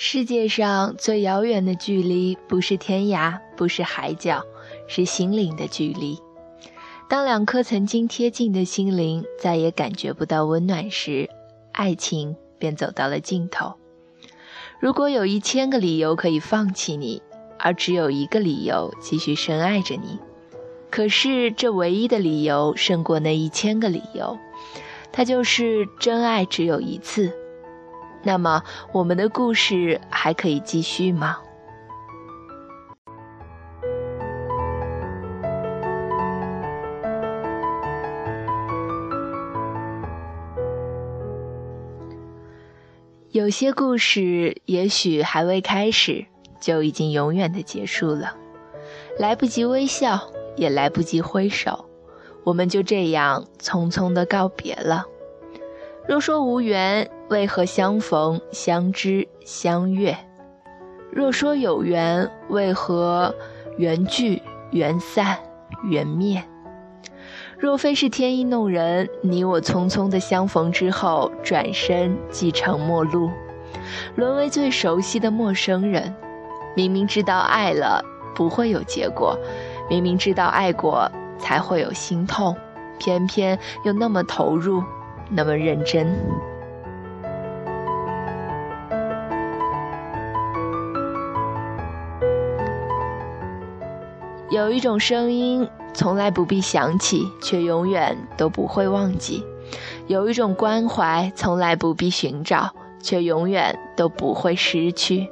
[0.00, 4.44] 世界上最遥远的距离，不是天涯，不是海角，
[4.86, 6.16] 是心灵的距离。
[7.08, 11.28] 当两颗曾经贴近的心灵再也感觉不到温暖时，
[11.72, 13.74] 爱情便走到了尽头。
[14.78, 17.20] 如果有一千个理由可以放弃你，
[17.58, 20.20] 而只有一个理由继续深爱着你，
[20.92, 24.38] 可是这唯一的理由胜过那一千个理由，
[25.10, 27.34] 它就是真爱只有一次。
[28.22, 31.38] 那么，我们的故事还可以继续吗？
[43.30, 46.26] 有些故事也许还未开始，
[46.60, 48.34] 就已经永远的结束了，
[49.16, 50.18] 来不及微笑，
[50.56, 51.84] 也来不及挥手，
[52.42, 55.04] 我们就这样匆匆的告别了。
[56.08, 60.16] 若说无缘，为何相逢、相知、相悦？
[61.10, 63.34] 若说有缘，为何
[63.76, 65.36] 缘聚、缘散、
[65.84, 66.42] 缘灭？
[67.58, 73.30] 若非是天意弄人，你我匆匆的相逢之后，转身即成陌路，
[74.14, 76.14] 沦为最熟悉的陌生人。
[76.74, 78.02] 明明知道爱了
[78.34, 79.36] 不会有结果，
[79.90, 82.56] 明明知道爱过才会有心痛，
[82.98, 84.82] 偏偏又那么投入。
[85.30, 86.16] 那么认真。
[94.50, 99.42] 有一种声音，从来不必想起，却永远都不会忘记；
[100.06, 105.28] 有一种关怀，从来不必寻找，却永远都不会失去；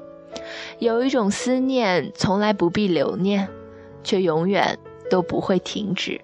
[0.79, 3.49] 有一种思念，从来不必留念，
[4.05, 4.79] 却永远
[5.11, 6.21] 都不会停止。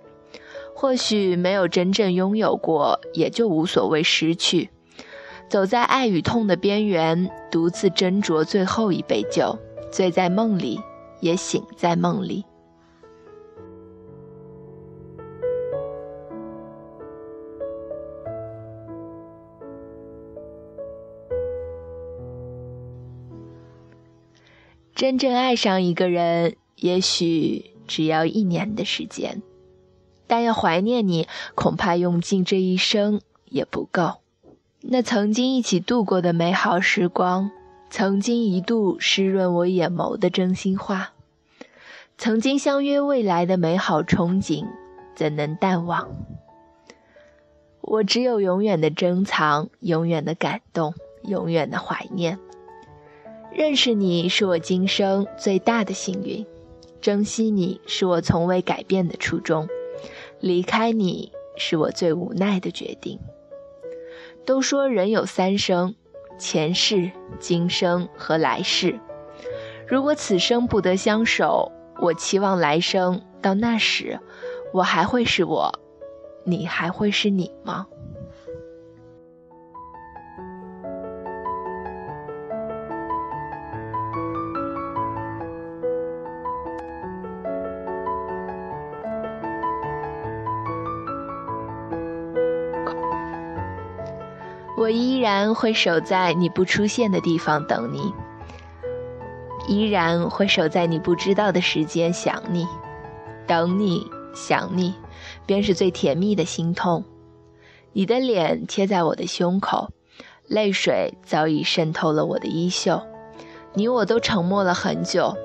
[0.74, 4.68] 或许没有真正拥有过，也就无所谓失去。
[5.48, 9.58] 走在爱与痛的边缘，独自斟酌最后一杯酒，
[9.90, 10.78] 醉在梦里，
[11.20, 12.44] 也醒在梦里。
[25.02, 29.42] 真正爱上一个人，也许只要一年的时间。
[30.28, 31.26] 但要怀念你，
[31.56, 34.20] 恐怕用尽这一生也不够。
[34.80, 37.50] 那曾经一起度过的美好时光，
[37.90, 41.14] 曾经一度湿润我眼眸的真心话，
[42.16, 44.68] 曾经相约未来的美好憧憬，
[45.16, 46.10] 怎能淡忘？
[47.80, 52.38] 我只有永远的珍藏，永远的感动，永远的怀念。
[53.54, 56.46] 认识你是我今生最大的幸运，
[57.02, 59.68] 珍惜你是我从未改变的初衷。
[60.40, 63.20] 离开你是我最无奈的决定。
[64.46, 65.94] 都说人有三生，
[66.38, 68.98] 前世、今生和来世。
[69.86, 71.70] 如果此生不得相守，
[72.00, 74.18] 我期望来生到那时，
[74.72, 75.78] 我还会是我，
[76.44, 77.86] 你还会是你吗？
[94.82, 98.12] 我依然会守在你不出现的地方等你，
[99.68, 102.66] 依然会守在你不知道的时间想你，
[103.46, 104.04] 等你
[104.34, 104.92] 想你，
[105.46, 107.04] 便是最甜蜜的心痛。
[107.92, 109.88] 你的脸贴在我的胸口，
[110.48, 113.00] 泪水早已渗透了我的衣袖。
[113.74, 115.36] 你我都沉默了很久，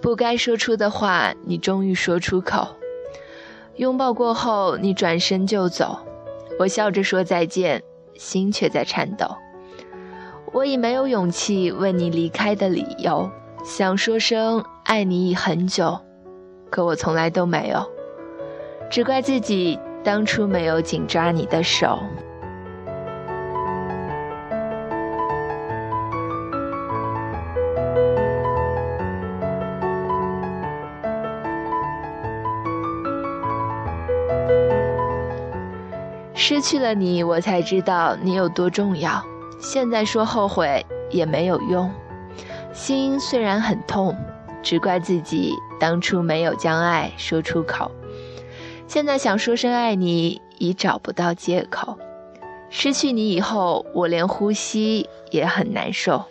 [0.00, 2.66] 不该说出的话，你终于说出口。
[3.76, 5.98] 拥抱过后，你转身就走，
[6.58, 7.82] 我笑着说再见。
[8.16, 9.26] 心却在颤抖，
[10.52, 13.30] 我已没有勇气问你离开的理由，
[13.64, 15.98] 想说声爱你已很久，
[16.70, 17.84] 可我从来都没有，
[18.90, 21.98] 只怪自己当初没有紧抓你的手。
[36.46, 39.24] 失去了你，我才知道你有多重要。
[39.58, 41.90] 现在说后悔也没有用，
[42.74, 44.14] 心虽然很痛，
[44.62, 47.90] 只怪自己当初没有将爱说出口。
[48.86, 51.98] 现在想说声爱你，已找不到借口。
[52.68, 56.26] 失去你以后，我连呼吸也很难受。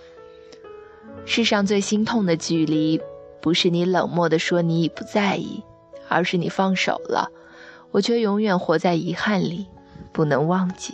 [1.26, 3.02] 世上最心痛的距离，
[3.42, 5.64] 不是你冷漠的说你已不在意，
[6.08, 7.32] 而是你放手了，
[7.90, 9.66] 我却永远活在遗憾里。
[10.14, 10.94] 不能忘记。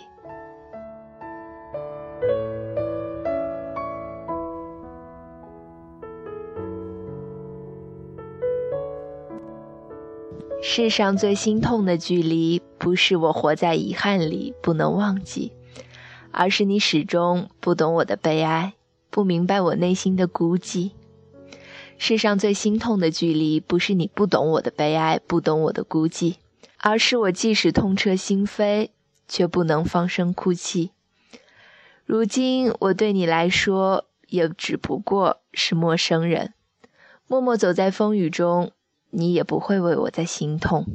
[10.61, 15.51] 世上最心痛的距离不是我活在遗憾里不能忘记
[16.31, 18.73] 而是你始终不懂我的悲哀
[19.09, 20.91] 不明白我内心的孤寂。
[21.97, 26.35] 世上最心痛的距离不是你不懂我的悲哀不懂我的孤寂
[26.77, 28.89] 而是我即使痛彻心扉
[29.29, 30.91] 却不能放声哭泣。
[32.05, 36.53] 如今我对你来说，也只不过是陌生人，
[37.27, 38.73] 默默走在风雨中。
[39.11, 40.85] 你也不会为我在心痛。